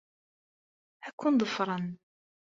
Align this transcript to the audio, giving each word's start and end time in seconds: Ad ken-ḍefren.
Ad 1.07 1.13
ken-ḍefren. 1.19 1.87